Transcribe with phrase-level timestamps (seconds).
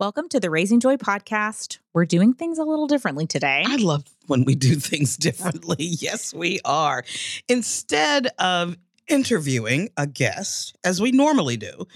[0.00, 1.76] Welcome to the Raising Joy podcast.
[1.92, 3.64] We're doing things a little differently today.
[3.66, 5.76] I love when we do things differently.
[5.78, 7.04] yes, we are.
[7.50, 8.78] Instead of
[9.08, 11.86] interviewing a guest, as we normally do,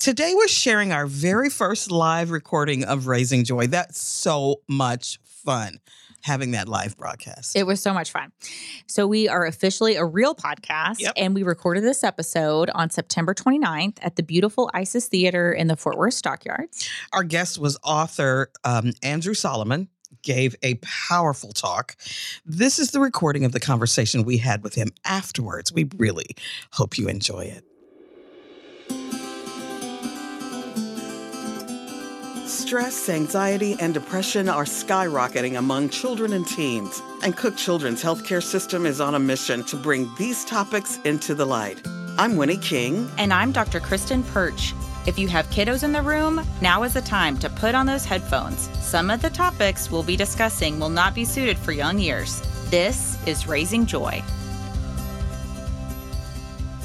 [0.00, 3.68] today we're sharing our very first live recording of Raising Joy.
[3.68, 5.78] That's so much fun
[6.22, 7.54] having that live broadcast.
[7.56, 8.32] It was so much fun.
[8.86, 11.12] So, we are officially a real podcast, Yep.
[11.16, 15.76] and we recorded this episode on September 29th at the beautiful Isis Theater in the
[15.76, 16.88] Fort Worth Stockyards.
[17.12, 19.88] Our guest was author um, Andrew Solomon.
[20.22, 21.96] Gave a powerful talk.
[22.46, 25.72] This is the recording of the conversation we had with him afterwards.
[25.72, 26.26] We really
[26.72, 27.64] hope you enjoy it.
[32.52, 37.02] Stress, anxiety, and depression are skyrocketing among children and teens.
[37.22, 41.46] And Cook Children's healthcare system is on a mission to bring these topics into the
[41.46, 41.80] light.
[42.18, 43.10] I'm Winnie King.
[43.16, 43.80] And I'm Dr.
[43.80, 44.74] Kristen Perch.
[45.06, 48.04] If you have kiddos in the room, now is the time to put on those
[48.04, 48.68] headphones.
[48.84, 52.42] Some of the topics we'll be discussing will not be suited for young ears.
[52.68, 54.22] This is Raising Joy.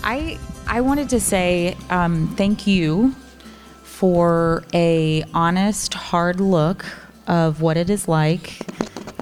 [0.02, 3.14] I I wanted to say um, thank you
[3.98, 6.86] for a honest, hard look
[7.26, 8.62] of what it is like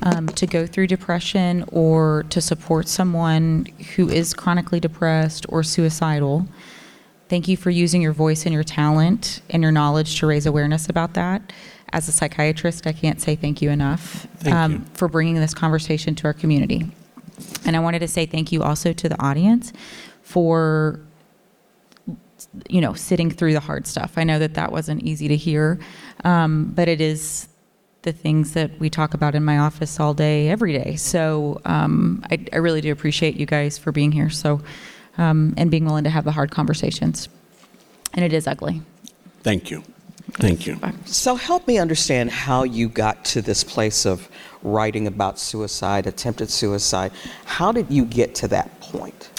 [0.03, 6.45] um, to go through depression or to support someone who is chronically depressed or suicidal.
[7.29, 10.89] Thank you for using your voice and your talent and your knowledge to raise awareness
[10.89, 11.53] about that.
[11.93, 14.85] As a psychiatrist, I can't say thank you enough Thank you.
[14.93, 16.91] for bringing this conversation to our community.
[17.65, 19.71] And I wanted to say thank you also to the audience
[20.21, 20.99] for
[22.69, 24.17] you know sitting through the hard stuff.
[24.17, 25.79] I know that that wasn't easy to hear,
[26.23, 27.47] um, but it is
[28.03, 30.95] the things that we talk about in my office all day, every day.
[30.95, 34.29] So um, I, I really do appreciate you guys for being here.
[34.29, 34.61] So
[35.17, 37.29] um, and being willing to have the hard conversations.
[38.13, 38.81] And it is ugly.
[39.43, 39.83] Thank you.
[40.33, 40.79] Thank you.
[41.05, 44.27] So help me understand how you got to this place of
[44.63, 47.11] writing about suicide, attempted suicide.
[47.45, 49.29] How did you get to that point?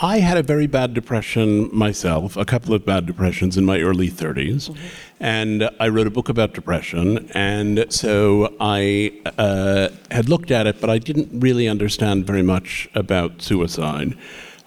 [0.00, 4.08] I had a very bad depression myself, a couple of bad depressions in my early
[4.08, 4.72] 30s.
[5.18, 7.28] And I wrote a book about depression.
[7.34, 12.88] And so I uh, had looked at it, but I didn't really understand very much
[12.94, 14.16] about suicide.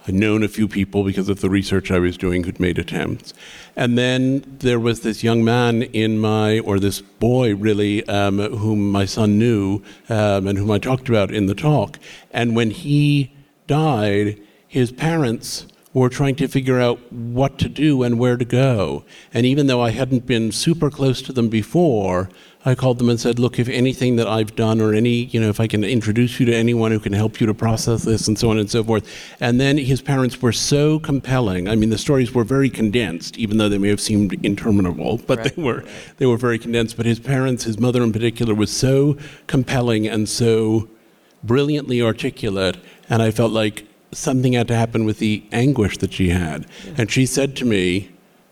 [0.05, 3.33] I'd known a few people because of the research I was doing who'd made attempts.
[3.77, 8.91] And then there was this young man in my, or this boy really, um, whom
[8.91, 11.99] my son knew um, and whom I talked about in the talk.
[12.31, 13.31] And when he
[13.67, 14.41] died,
[14.71, 19.03] his parents were trying to figure out what to do and where to go.
[19.33, 22.29] And even though I hadn't been super close to them before,
[22.63, 25.49] I called them and said, Look, if anything that I've done or any, you know,
[25.49, 28.39] if I can introduce you to anyone who can help you to process this and
[28.39, 29.05] so on and so forth.
[29.41, 31.67] And then his parents were so compelling.
[31.67, 35.43] I mean, the stories were very condensed, even though they may have seemed interminable, but
[35.43, 35.83] they were
[36.15, 36.95] they were very condensed.
[36.95, 39.17] But his parents, his mother in particular, was so
[39.47, 40.87] compelling and so
[41.43, 42.77] brilliantly articulate,
[43.09, 46.65] and I felt like something had to happen with the anguish that she had.
[46.97, 48.09] And she said to me,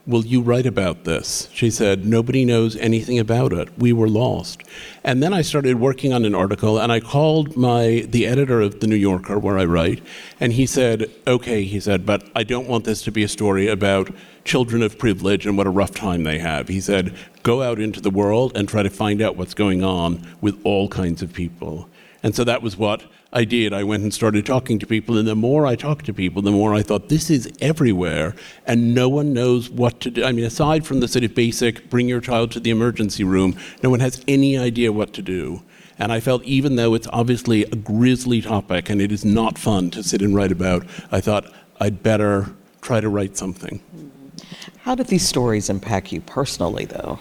[0.08, 1.50] Will you write about this?
[1.54, 3.70] She said, Nobody knows anything about it.
[3.78, 4.64] We were lost.
[5.04, 8.80] And then I started working on an article, and I called my the editor of
[8.80, 10.02] the New Yorker, where I write,
[10.40, 13.68] and he said, Okay, he said, but I don't want this to be a story
[13.68, 14.10] about
[14.46, 16.70] children of privilege and what a rough time they have.
[16.70, 20.28] He said, Go out into the world and try to find out what's going on
[20.42, 21.88] with all kinds of people.
[22.22, 23.74] And so that was what I did.
[23.74, 26.52] I went and started talking to people, and the more I talked to people, the
[26.52, 28.36] more I thought this is everywhere,
[28.66, 30.26] and no one knows what to do.
[30.26, 33.58] I mean, aside from the sort of basic bring your child to the emergency room,
[33.84, 35.62] no one has any idea what to do.
[36.00, 39.92] And I felt, even though it's obviously a grisly topic and it is not fun
[39.92, 41.46] to sit and write about, I thought
[41.80, 42.48] I'd better
[42.82, 43.82] try to write something.
[44.80, 47.20] How did these stories impact you personally, though?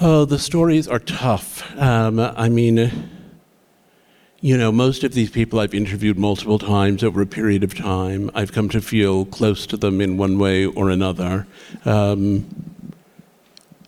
[0.00, 1.76] Oh, the stories are tough.
[1.76, 3.10] Um, I mean,
[4.40, 8.30] you know, most of these people I've interviewed multiple times over a period of time.
[8.34, 11.46] I've come to feel close to them in one way or another.
[11.84, 12.46] Um,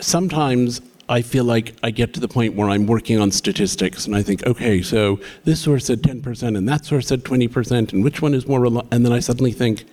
[0.01, 4.17] sometimes I feel like I get to the point where I'm working on statistics and
[4.17, 8.21] I think, okay, so this source said 10% and that source said 20%, and which
[8.21, 8.89] one is more reliable?
[8.91, 9.85] And then I suddenly think,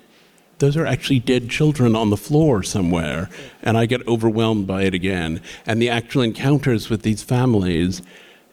[0.59, 3.29] those are actually dead children on the floor somewhere.
[3.61, 5.41] And I get overwhelmed by it again.
[5.67, 8.01] And the actual encounters with these families,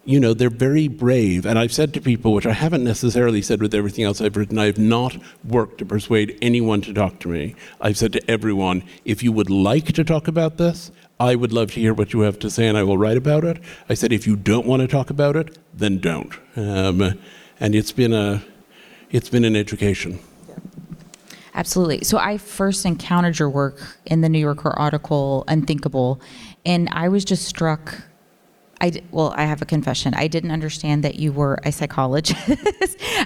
[0.04, 1.46] you know, they're very brave.
[1.46, 4.58] And I've said to people, which I haven't necessarily said with everything else I've written,
[4.58, 7.54] I have not worked to persuade anyone to talk to me.
[7.80, 11.72] I've said to everyone, if you would like to talk about this, I would love
[11.72, 13.58] to hear what you have to say and I will write about it.
[13.88, 16.32] I said, if you don't want to talk about it, then don't.
[16.56, 17.18] Um,
[17.60, 18.42] and it's been a,
[19.10, 20.18] it's been an education.
[21.54, 22.02] Absolutely.
[22.02, 26.20] So I first encountered your work in the New Yorker article Unthinkable,
[26.66, 28.02] And I was just struck.
[28.84, 30.12] I well, I have a confession.
[30.12, 32.36] I didn't understand that you were a psychologist.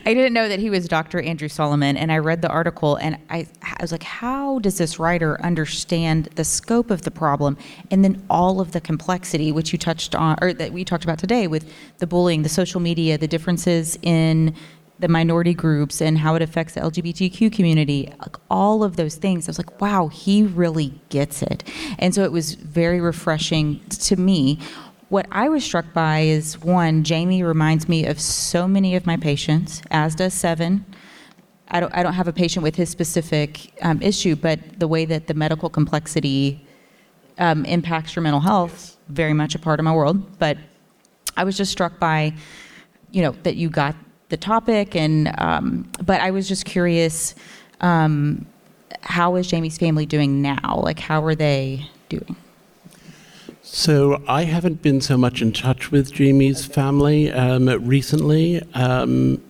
[0.06, 1.20] I didn't know that he was Dr.
[1.20, 1.96] Andrew Solomon.
[1.96, 6.26] And I read the article, and I, I was like, how does this writer understand
[6.36, 7.58] the scope of the problem,
[7.90, 11.18] and then all of the complexity, which you touched on, or that we talked about
[11.18, 11.68] today, with
[11.98, 14.54] the bullying, the social media, the differences in
[15.00, 19.48] the minority groups and how it affects the LGBTQ community, like all of those things.
[19.48, 21.62] I was like, wow, he really gets it.
[22.00, 24.58] And so it was very refreshing to me.
[25.08, 29.16] What I was struck by is one, Jamie reminds me of so many of my
[29.16, 30.84] patients, as does Seven.
[31.68, 35.06] I don't, I don't have a patient with his specific um, issue, but the way
[35.06, 36.66] that the medical complexity
[37.38, 40.38] um, impacts your mental health, very much a part of my world.
[40.38, 40.58] But
[41.38, 42.34] I was just struck by,
[43.10, 43.96] you know, that you got
[44.28, 47.34] the topic, and um, but I was just curious,
[47.80, 48.44] um,
[49.00, 50.80] how is Jamie's family doing now?
[50.82, 52.36] Like, how are they doing?
[53.70, 58.62] So I haven't been so much in touch with Jamie's family um, recently.
[58.72, 59.42] Um,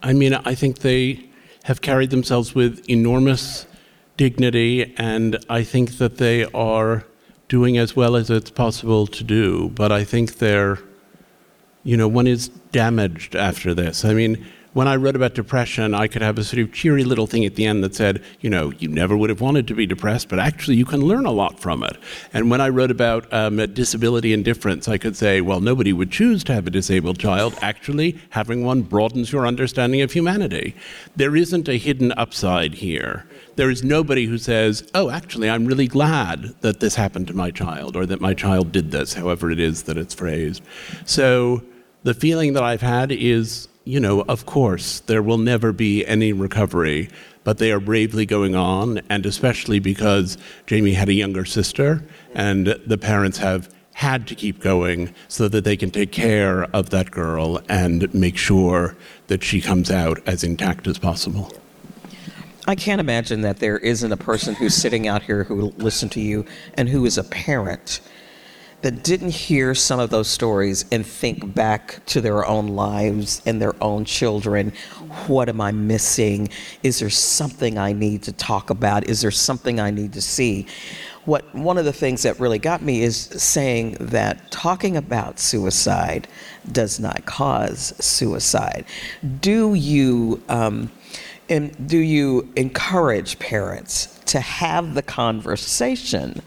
[0.00, 1.28] I mean, I think they
[1.64, 3.66] have carried themselves with enormous
[4.16, 7.04] dignity, and I think that they are
[7.48, 9.70] doing as well as it's possible to do.
[9.70, 10.78] But I think they're,
[11.82, 14.04] you know, one is damaged after this.
[14.04, 14.46] I mean,
[14.78, 17.56] when I wrote about depression, I could have a sort of cheery little thing at
[17.56, 20.38] the end that said, you know, you never would have wanted to be depressed, but
[20.38, 21.96] actually you can learn a lot from it.
[22.32, 26.12] And when I wrote about um, disability and difference, I could say, well, nobody would
[26.12, 27.58] choose to have a disabled child.
[27.60, 30.76] Actually, having one broadens your understanding of humanity.
[31.16, 33.26] There isn't a hidden upside here.
[33.56, 37.50] There is nobody who says, oh, actually, I'm really glad that this happened to my
[37.50, 40.62] child or that my child did this, however it is that it's phrased.
[41.04, 41.64] So
[42.04, 46.30] the feeling that I've had is you know, of course, there will never be any
[46.30, 47.08] recovery,
[47.42, 50.36] but they are bravely going on, and especially because
[50.66, 52.04] Jamie had a younger sister,
[52.34, 56.90] and the parents have had to keep going so that they can take care of
[56.90, 58.94] that girl and make sure
[59.28, 61.50] that she comes out as intact as possible.
[62.66, 66.10] I can't imagine that there isn't a person who's sitting out here who will listen
[66.10, 66.44] to you
[66.74, 68.02] and who is a parent
[68.82, 73.60] that didn't hear some of those stories and think back to their own lives and
[73.60, 74.72] their own children.
[75.26, 76.48] What am I missing?
[76.82, 79.08] Is there something I need to talk about?
[79.08, 80.66] Is there something I need to see?
[81.24, 86.28] What one of the things that really got me is saying that talking about suicide
[86.70, 88.84] does not cause suicide.
[89.40, 90.90] Do you um,
[91.50, 96.42] and do you encourage parents to have the conversation?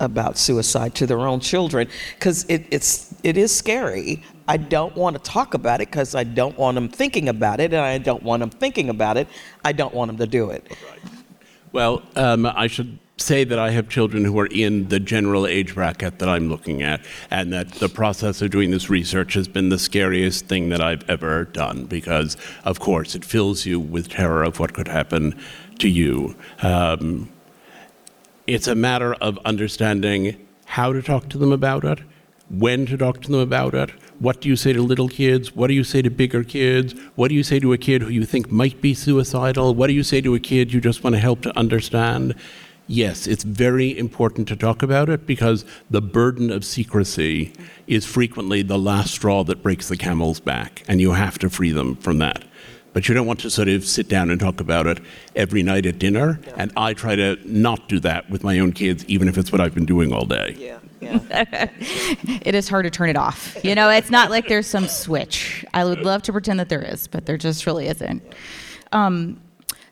[0.00, 4.22] About suicide to their own children because it, it's it is scary.
[4.46, 7.72] I don't want to talk about it because I don't want them thinking about it,
[7.72, 9.28] and I don't want them thinking about it.
[9.64, 10.76] I don't want them to do it.
[11.72, 15.74] Well, um, I should say that I have children who are in the general age
[15.74, 17.00] bracket that I'm looking at,
[17.30, 21.08] and that the process of doing this research has been the scariest thing that I've
[21.08, 25.40] ever done because, of course, it fills you with terror of what could happen
[25.78, 26.34] to you.
[26.62, 27.30] Um,
[28.46, 30.36] it's a matter of understanding
[30.66, 32.00] how to talk to them about it,
[32.50, 33.90] when to talk to them about it.
[34.18, 35.56] What do you say to little kids?
[35.56, 36.94] What do you say to bigger kids?
[37.14, 39.74] What do you say to a kid who you think might be suicidal?
[39.74, 42.34] What do you say to a kid you just want to help to understand?
[42.86, 47.54] Yes, it's very important to talk about it because the burden of secrecy
[47.86, 51.72] is frequently the last straw that breaks the camel's back, and you have to free
[51.72, 52.44] them from that
[52.94, 55.00] but you don't want to sort of sit down and talk about it
[55.36, 56.40] every night at dinner.
[56.46, 56.54] Yeah.
[56.56, 59.60] And I try to not do that with my own kids, even if it's what
[59.60, 60.54] I've been doing all day.
[60.56, 60.78] Yeah.
[61.00, 61.18] Yeah.
[62.42, 63.62] it is hard to turn it off.
[63.62, 65.64] You know, it's not like there's some switch.
[65.74, 68.22] I would love to pretend that there is, but there just really isn't.
[68.92, 69.40] Um,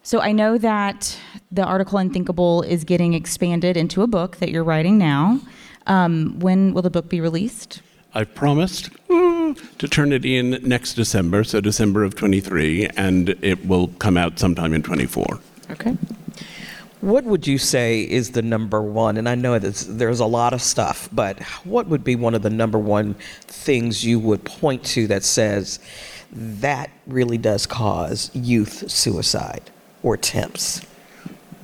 [0.03, 1.19] so I know that
[1.51, 5.41] the article Unthinkable is getting expanded into a book that you're writing now.
[5.87, 7.83] Um, when will the book be released?
[8.15, 8.91] I've promised
[9.79, 14.39] to turn it in next December, so December of 23, and it will come out
[14.39, 15.41] sometime in 24.
[15.71, 15.97] Okay.
[17.01, 19.17] What would you say is the number one?
[19.17, 22.51] And I know there's a lot of stuff, but what would be one of the
[22.51, 25.81] number one things you would point to that says
[26.31, 29.71] that really does cause youth suicide
[30.05, 30.83] or attempts?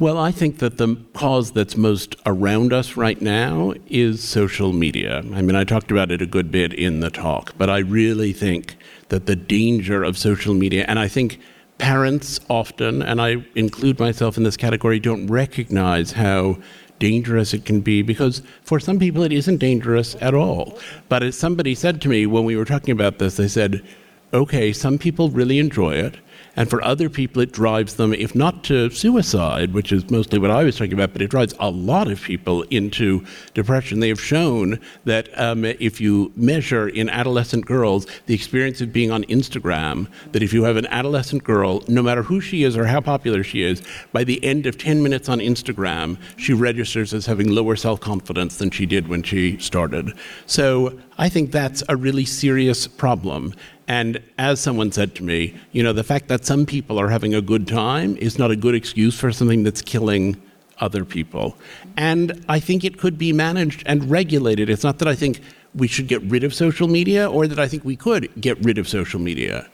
[0.00, 5.24] Well, I think that the cause that's most around us right now is social media.
[5.34, 8.32] I mean, I talked about it a good bit in the talk, but I really
[8.32, 8.76] think
[9.08, 11.40] that the danger of social media, and I think
[11.78, 16.58] parents often, and I include myself in this category, don't recognize how
[17.00, 20.78] dangerous it can be because for some people it isn't dangerous at all.
[21.08, 23.84] But as somebody said to me when we were talking about this, they said,
[24.32, 26.18] okay, some people really enjoy it.
[26.58, 30.50] And for other people, it drives them, if not to suicide, which is mostly what
[30.50, 33.24] I was talking about, but it drives a lot of people into
[33.54, 34.00] depression.
[34.00, 39.12] They have shown that um, if you measure in adolescent girls the experience of being
[39.12, 42.86] on Instagram, that if you have an adolescent girl, no matter who she is or
[42.86, 47.24] how popular she is, by the end of 10 minutes on Instagram, she registers as
[47.26, 50.12] having lower self confidence than she did when she started.
[50.46, 53.54] So I think that's a really serious problem.
[53.88, 57.35] And as someone said to me, you know, the fact that some people are having
[57.35, 60.37] a good time is not a good excuse for something that's killing
[60.78, 61.57] other people.
[61.97, 64.68] And I think it could be managed and regulated.
[64.68, 65.40] It's not that I think
[65.75, 68.76] we should get rid of social media or that I think we could get rid
[68.76, 69.68] of social media.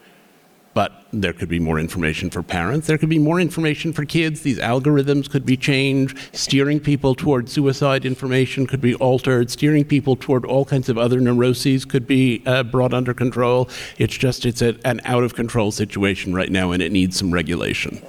[0.75, 2.89] But there could be more information for parents.
[2.89, 4.43] There could be more information for kids.
[4.43, 6.19] These algorithms could be changed.
[6.33, 9.51] Steering people toward suicide information could be altered.
[9.51, 13.69] Steering people toward all kinds of other neuroses could be uh, brought under control.
[13.99, 17.33] It's just it's a, an out of control situation right now, and it needs some
[17.33, 18.05] regulation.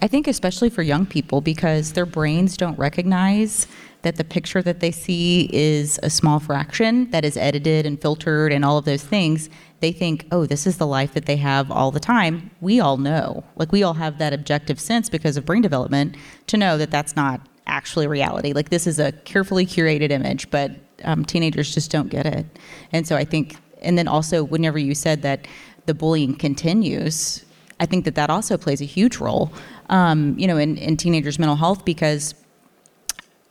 [0.00, 3.66] I think especially for young people because their brains don't recognize
[4.02, 8.52] that the picture that they see is a small fraction that is edited and filtered
[8.52, 9.50] and all of those things.
[9.80, 12.50] They think, oh, this is the life that they have all the time.
[12.60, 16.56] We all know, like, we all have that objective sense because of brain development to
[16.56, 18.52] know that that's not actually reality.
[18.52, 20.72] Like, this is a carefully curated image, but
[21.04, 22.46] um, teenagers just don't get it.
[22.92, 25.46] And so I think, and then also, whenever you said that
[25.86, 27.44] the bullying continues,
[27.80, 29.52] I think that that also plays a huge role,
[29.88, 32.34] um, you know, in, in teenagers' mental health because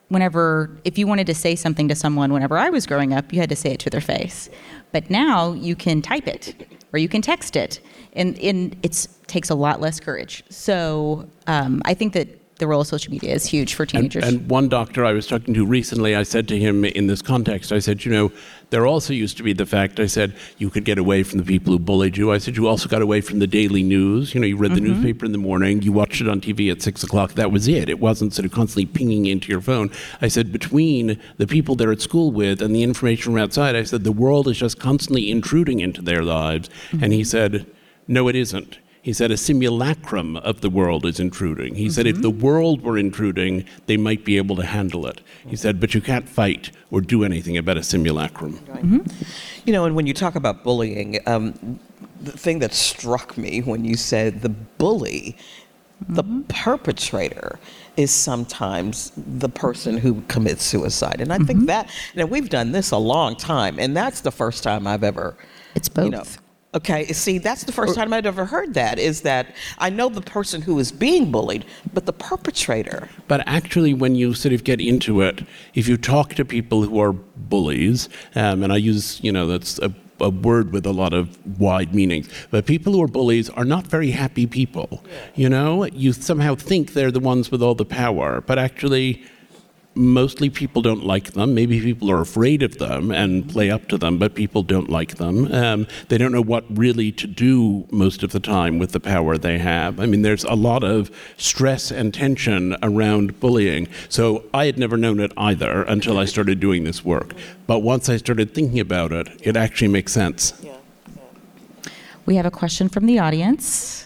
[0.09, 3.39] whenever if you wanted to say something to someone whenever I was growing up, you
[3.39, 4.49] had to say it to their face.
[4.91, 7.81] But now you can type it or you can text it,
[8.13, 10.43] and, and it takes a lot less courage.
[10.49, 14.23] So um, I think that the role of social media is huge for teenagers.
[14.23, 17.21] And, and, one doctor I was talking to recently, I said to him in this
[17.21, 18.31] context, I said, you know,
[18.69, 21.45] there also used to be the fact, I said, you could get away from the
[21.45, 22.31] people who bullied you.
[22.31, 24.33] I said, you also got away from the daily news.
[24.33, 24.93] You know, you read the mm-hmm.
[24.93, 27.89] newspaper in the morning, you watched it on TV at six o'clock, that was it.
[27.89, 29.91] It wasn't sort of constantly pinging into your phone.
[30.21, 33.83] I said, between the people they're at school with and the information from outside, I
[33.83, 36.69] said, the world is just constantly intruding into their lives.
[36.91, 37.03] Mm-hmm.
[37.03, 37.67] And he said,
[38.07, 38.79] no, it isn't.
[39.07, 41.75] He said a simulacrum of the world is intruding.
[41.75, 41.91] He mm-hmm.
[41.91, 42.41] said if the mm-hmm.
[42.41, 45.21] world were intruding, they might be able to handle it.
[45.47, 48.57] He said, but you can't fight or do anything about a simulacrum.
[48.57, 48.99] Mm-hmm.
[49.65, 51.79] You know, and when you talk about bullying, um,
[52.19, 55.37] the thing that struck me when you said the bully,
[56.09, 56.41] the mm-hmm.
[56.49, 57.59] perpetrator,
[57.95, 61.21] is sometimes the person who commits suicide.
[61.21, 61.67] And I think mm-hmm.
[61.67, 65.05] that, you know, we've done this a long time, and that's the first time I've
[65.05, 65.37] ever.
[65.75, 66.03] It's both.
[66.03, 66.23] You know,
[66.73, 68.99] Okay, see, that's the first time I'd ever heard that.
[68.99, 73.07] Is that I know the person who is being bullied, but the perpetrator.
[73.27, 75.43] But actually, when you sort of get into it,
[75.75, 79.79] if you talk to people who are bullies, um, and I use, you know, that's
[79.79, 83.65] a, a, word with a lot of wide meanings, but people who are bullies are
[83.65, 84.89] not very happy people.
[84.91, 85.19] Yeah.
[85.35, 89.23] You know, you somehow think they're the ones with all the power, but actually,
[89.97, 91.53] mostly people don't like them.
[91.53, 95.15] Maybe people are afraid of them and play up to them, but people don't like
[95.15, 95.51] them.
[95.53, 99.37] Um, they don't know what really to do most of the time with the power
[99.37, 99.99] they have.
[99.99, 103.87] I mean, there's a lot of stress and tension around bullying.
[104.09, 107.33] So I had never known it either until I started doing this work.
[107.65, 110.53] But once I started thinking about it, it actually makes sense.
[112.25, 114.05] We have a question from the audience.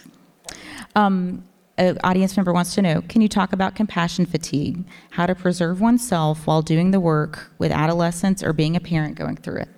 [0.95, 1.43] Um,
[1.81, 5.81] an audience member wants to know can you talk about compassion fatigue, how to preserve
[5.81, 9.69] oneself while doing the work with adolescents or being a parent going through it?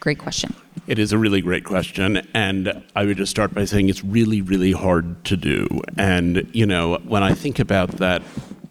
[0.00, 0.54] Great question.
[0.88, 2.26] It is a really great question.
[2.34, 5.68] And I would just start by saying it's really, really hard to do.
[5.96, 8.22] And, you know, when I think about that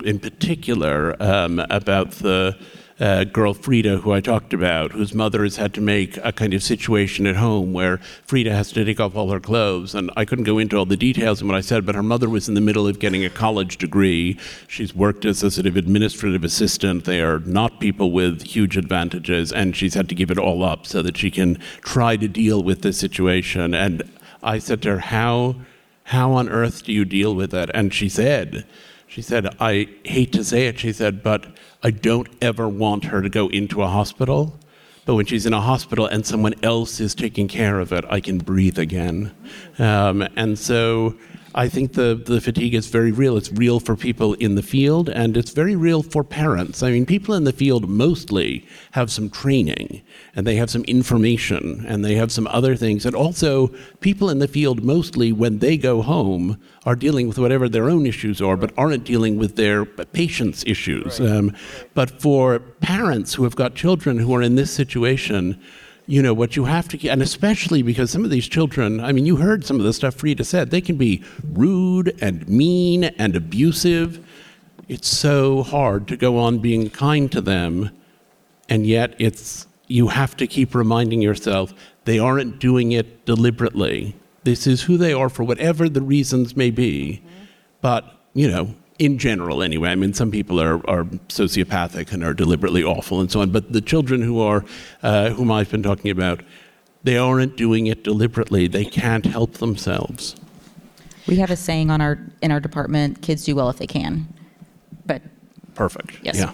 [0.04, 2.58] in particular, um, about the
[3.02, 6.54] uh, girl Frida, who I talked about, whose mother has had to make a kind
[6.54, 9.96] of situation at home where Frida has to take off all her clothes.
[9.96, 12.30] And I couldn't go into all the details in what I said, but her mother
[12.30, 14.38] was in the middle of getting a college degree.
[14.68, 17.06] She's worked as a sort of administrative assistant.
[17.06, 20.86] They are not people with huge advantages, and she's had to give it all up
[20.86, 23.74] so that she can try to deal with this situation.
[23.74, 24.04] And
[24.44, 25.56] I said to her, How,
[26.04, 27.72] how on earth do you deal with it?
[27.74, 28.64] And she said,
[29.12, 31.46] she said, I hate to say it, she said, but
[31.84, 34.60] I don't ever want her to go into a hospital.
[35.06, 38.20] But when she's in a hospital and someone else is taking care of it, I
[38.20, 39.32] can breathe again.
[39.80, 41.16] Um, and so
[41.54, 43.38] I think the, the fatigue is very real.
[43.38, 46.82] It's real for people in the field, and it's very real for parents.
[46.82, 50.02] I mean, people in the field mostly have some training,
[50.36, 53.06] and they have some information, and they have some other things.
[53.06, 53.68] And also,
[54.00, 58.06] people in the field mostly, when they go home, are dealing with whatever their own
[58.06, 61.20] issues are, but aren't dealing with their patients' issues.
[61.20, 61.30] Right.
[61.30, 61.56] Um,
[61.94, 65.62] but for parents who have got children who are in this situation,
[66.08, 69.26] you know what you have to and especially because some of these children i mean
[69.26, 70.70] you heard some of the stuff frida said.
[70.70, 74.26] They can be rude and mean and abusive.
[74.88, 77.92] It's so hard to go on being kind to them
[78.70, 81.74] and yet it's you have to keep reminding yourself
[82.06, 84.16] they aren't doing it deliberately.
[84.44, 87.22] This is who they are for whatever the reasons may be.
[87.82, 89.90] But you know in general anyway.
[89.90, 93.74] I mean some people are, are sociopathic and are deliberately awful and so on but
[93.74, 94.64] the children who are
[95.02, 96.42] uh, whom i've been talking about
[97.04, 98.68] they aren't doing it deliberately.
[98.68, 100.36] They can't help themselves.
[101.28, 104.28] We have a saying on our in our department: "Kids do well if they can."
[105.06, 105.22] But
[105.76, 106.20] perfect.
[106.24, 106.38] Yes.
[106.38, 106.54] yeah.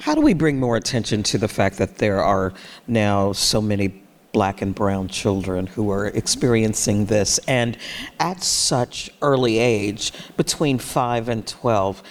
[0.00, 2.52] How do we bring more attention to the fact that there are
[2.88, 4.02] now so many
[4.34, 7.78] black and brown children who are experiencing this and
[8.20, 12.02] at such early age, between 5 and 12?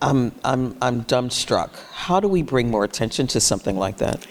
[0.00, 1.70] I'm, I'm, I'm dumbstruck.
[1.92, 4.26] How do we bring more attention to something like that?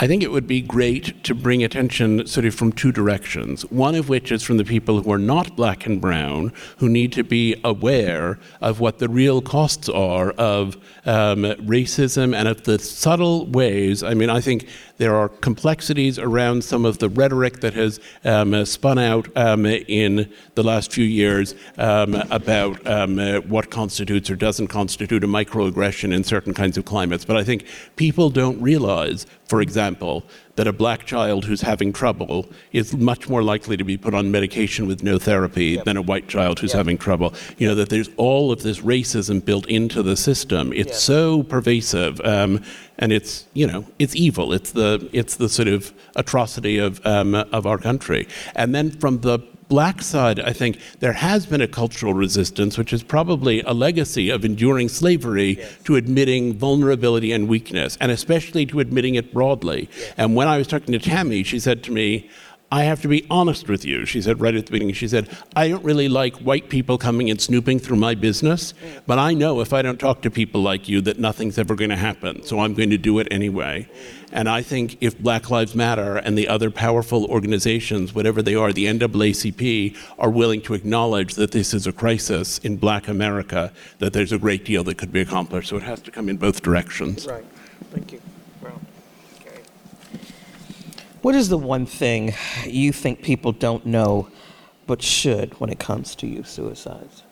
[0.00, 3.62] I think it would be great to bring attention sort of from two directions.
[3.62, 7.12] One of which is from the people who are not black and brown, who need
[7.14, 12.78] to be aware of what the real costs are of um, racism and of the
[12.78, 14.04] subtle ways.
[14.04, 18.52] I mean, I think there are complexities around some of the rhetoric that has um,
[18.52, 24.28] uh, spun out um, in the last few years um, about um, uh, what constitutes
[24.28, 27.24] or doesn't constitute a microaggression in certain kinds of climates.
[27.24, 27.64] But I think
[27.96, 30.24] people don't realize, for example,
[30.58, 34.28] that a black child who's having trouble is much more likely to be put on
[34.32, 37.32] medication with no therapy than a white child who's having trouble.
[37.58, 40.72] You know, that there's all of this racism built into the system.
[40.72, 42.20] It's so pervasive.
[42.22, 42.64] Um,
[42.98, 44.52] and it's, you know, it's evil.
[44.52, 48.26] It's the, it's the sort of atrocity of, um, of our country.
[48.56, 49.38] And then from the
[49.68, 54.30] black side, I think there has been a cultural resistance, which is probably a legacy
[54.30, 59.88] of enduring slavery to admitting vulnerability and weakness, and especially to admitting it broadly.
[60.16, 62.28] And when I was talking to Tammy, she said to me,
[62.70, 64.04] I have to be honest with you.
[64.04, 67.30] She said right at the beginning, she said, I don't really like white people coming
[67.30, 68.74] and snooping through my business,
[69.06, 71.88] but I know if I don't talk to people like you that nothing's ever going
[71.88, 72.42] to happen.
[72.42, 73.88] So I'm going to do it anyway.
[74.32, 78.70] And I think if Black Lives Matter and the other powerful organizations, whatever they are,
[78.70, 84.12] the NAACP, are willing to acknowledge that this is a crisis in black America, that
[84.12, 85.70] there's a great deal that could be accomplished.
[85.70, 87.26] So it has to come in both directions.
[87.26, 87.44] Right.
[87.90, 88.20] Thank you.
[91.22, 94.28] What is the one thing you think people don't know
[94.86, 97.24] but should when it comes to youth suicides?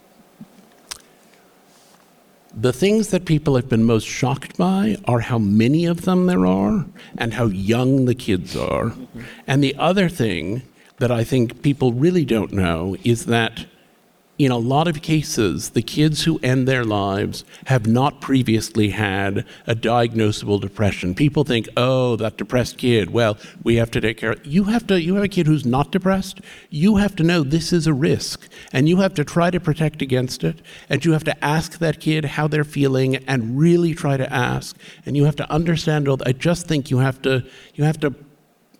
[2.52, 6.46] The things that people have been most shocked by are how many of them there
[6.46, 8.94] are and how young the kids are.
[9.46, 10.62] And the other thing
[10.98, 13.66] that I think people really don't know is that
[14.38, 19.46] in a lot of cases, the kids who end their lives have not previously had
[19.66, 21.14] a diagnosable depression.
[21.14, 24.86] People think, oh, that depressed kid, well, we have to take care of you have
[24.86, 27.94] to you have a kid who's not depressed, you have to know this is a
[27.94, 31.78] risk and you have to try to protect against it and you have to ask
[31.78, 36.08] that kid how they're feeling and really try to ask and you have to understand
[36.08, 37.44] all I just think you have to
[37.74, 38.14] you have to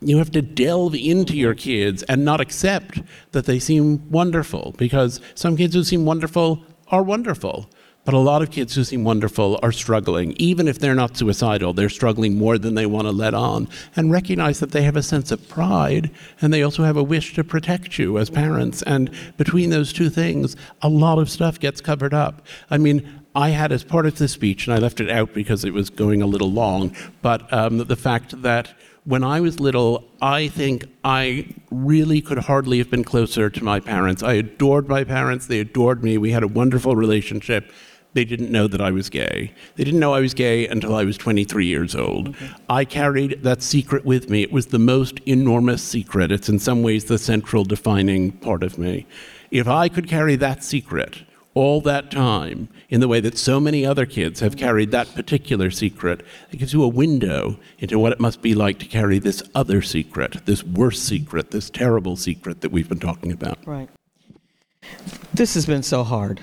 [0.01, 5.19] you have to delve into your kids and not accept that they seem wonderful because
[5.35, 7.69] some kids who seem wonderful are wonderful.
[8.05, 10.31] But a lot of kids who seem wonderful are struggling.
[10.37, 13.67] Even if they're not suicidal, they're struggling more than they want to let on.
[13.97, 17.33] And recognize that they have a sense of pride and they also have a wish
[17.33, 18.81] to protect you as parents.
[18.83, 22.45] And between those two things, a lot of stuff gets covered up.
[22.69, 23.05] I mean,
[23.35, 25.91] I had as part of the speech, and I left it out because it was
[25.91, 28.73] going a little long, but um, the fact that
[29.07, 33.79] when I was little, I think I really could hardly have been closer to my
[33.79, 34.21] parents.
[34.21, 37.71] I adored my parents, they adored me, we had a wonderful relationship.
[38.15, 39.53] They didn't know that I was gay.
[39.75, 42.35] They didn't know I was gay until I was 23 years old.
[42.67, 44.41] I carried that secret with me.
[44.41, 46.29] It was the most enormous secret.
[46.29, 49.07] It's in some ways the central defining part of me.
[49.51, 51.23] If I could carry that secret,
[51.57, 55.71] all that time in the way that so many other kids have carried that particular
[55.71, 56.21] secret.
[56.51, 59.81] It gives you a window into what it must be like to carry this other
[59.81, 63.57] secret, this worse secret, this terrible secret that we've been talking about.
[63.65, 63.89] Right.
[65.33, 66.39] This has been so hard.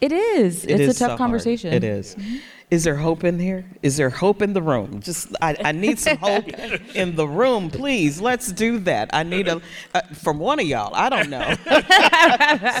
[0.00, 0.64] it is.
[0.64, 1.18] It it's is a so tough hard.
[1.18, 1.74] conversation.
[1.74, 2.14] It is.
[2.14, 2.36] Mm-hmm.
[2.70, 3.64] Is there hope in here?
[3.82, 5.00] Is there hope in the room?
[5.00, 6.48] Just, I, I need some hope
[6.94, 8.20] in the room, please.
[8.20, 9.10] Let's do that.
[9.12, 9.60] I need a,
[9.94, 10.94] uh, from one of y'all.
[10.94, 11.54] I don't know.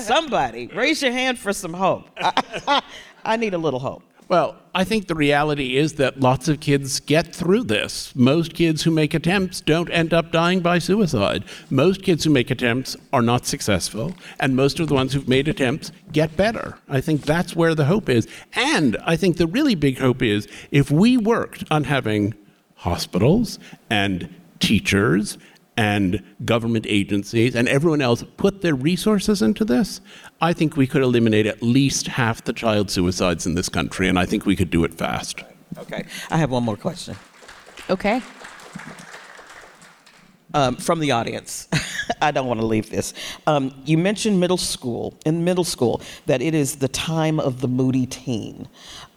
[0.00, 2.08] Somebody, raise your hand for some hope.
[2.16, 2.82] I,
[3.24, 4.02] I need a little hope.
[4.28, 8.14] Well, I think the reality is that lots of kids get through this.
[8.16, 11.44] Most kids who make attempts don't end up dying by suicide.
[11.70, 15.46] Most kids who make attempts are not successful, and most of the ones who've made
[15.46, 16.78] attempts get better.
[16.88, 18.26] I think that's where the hope is.
[18.54, 22.34] And I think the really big hope is if we worked on having
[22.76, 23.58] hospitals
[23.90, 25.36] and teachers
[25.76, 30.00] and government agencies and everyone else put their resources into this,
[30.40, 34.18] I think we could eliminate at least half the child suicides in this country, and
[34.18, 35.40] I think we could do it fast.
[35.78, 36.04] Okay.
[36.30, 37.16] I have one more question
[37.90, 38.22] Okay.
[40.54, 41.68] Um, from the audience.
[42.22, 43.12] I don't want to leave this.
[43.46, 47.68] Um, you mentioned middle school, in middle school, that it is the time of the
[47.68, 48.68] moody teen.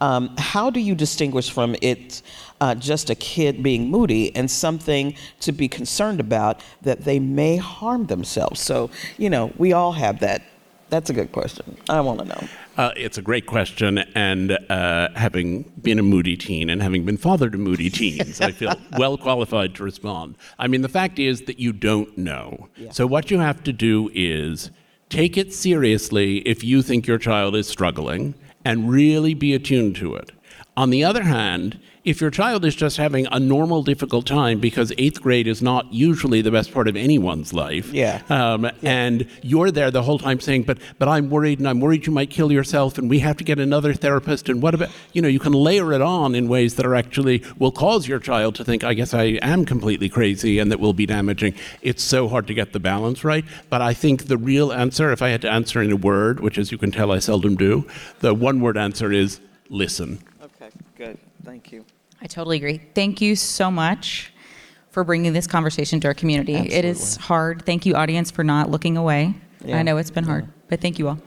[0.01, 2.21] Um, how do you distinguish from it
[2.59, 7.57] uh, just a kid being moody and something to be concerned about that they may
[7.57, 8.59] harm themselves?
[8.59, 10.41] So, you know, we all have that.
[10.89, 11.77] That's a good question.
[11.89, 12.47] I want to know.
[12.77, 17.17] Uh, it's a great question, and uh, having been a moody teen and having been
[17.17, 20.37] father to moody teens, I feel well qualified to respond.
[20.57, 22.69] I mean, the fact is that you don't know.
[22.91, 24.71] So, what you have to do is
[25.09, 30.15] take it seriously if you think your child is struggling and really be attuned to
[30.15, 30.31] it.
[30.77, 34.93] On the other hand, if your child is just having a normal, difficult time because
[34.97, 38.21] eighth grade is not usually the best part of anyone's life, Yeah.
[38.29, 42.07] um, and you're there the whole time saying, "But, but I'm worried, and I'm worried
[42.07, 45.21] you might kill yourself, and we have to get another therapist." And what about you
[45.21, 45.27] know?
[45.27, 48.63] You can layer it on in ways that are actually will cause your child to
[48.63, 51.55] think, "I guess I am completely crazy," and that will be damaging.
[51.81, 53.43] It's so hard to get the balance right.
[53.69, 56.57] But I think the real answer, if I had to answer in a word, which
[56.57, 57.85] as you can tell I seldom do,
[58.21, 60.19] the one-word answer is listen.
[60.41, 61.17] Okay, good.
[61.43, 61.83] Thank you.
[62.21, 62.81] I totally agree.
[62.95, 64.31] Thank you so much
[64.89, 66.55] for bringing this conversation to our community.
[66.55, 67.65] It is hard.
[67.65, 69.35] Thank you, audience, for not looking away.
[69.63, 69.77] Yeah.
[69.77, 71.19] I know it's been hard, but thank you all.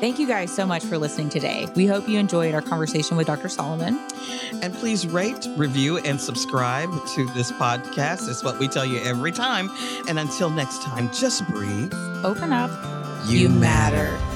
[0.00, 1.66] Thank you guys so much for listening today.
[1.76, 3.48] We hope you enjoyed our conversation with Dr.
[3.48, 3.98] Solomon.
[4.60, 8.28] And please rate, review, and subscribe to this podcast.
[8.28, 9.70] It's what we tell you every time.
[10.06, 11.92] And until next time, just breathe.
[12.22, 12.70] Open up.
[13.26, 14.33] You matter.